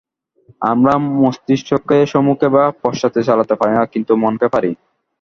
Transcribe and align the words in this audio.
আমরা 0.61 0.93
মস্তিষ্ককে 1.19 1.97
সম্মুখে 2.13 2.47
বা 2.55 2.63
পশ্চাতে 2.83 3.19
চালাতে 3.27 3.53
পারি 3.59 3.73
না, 3.77 3.83
কিন্তু 3.93 4.11
মনকে 4.23 4.47
পারি। 4.53 4.71